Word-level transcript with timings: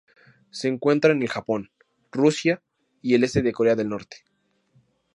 Se 0.49 0.67
encuentra 0.67 1.11
en 1.11 1.21
el 1.21 1.29
Japón, 1.29 1.69
Rusia 2.11 2.63
y 3.03 3.13
el 3.13 3.23
este 3.23 3.43
de 3.43 3.51
Corea 3.53 3.75
del 3.75 3.89
Norte. 3.89 4.25